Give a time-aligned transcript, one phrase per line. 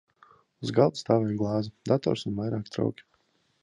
[0.67, 3.11] Uz galda stāvēja glāze, dators un vairāki trauki.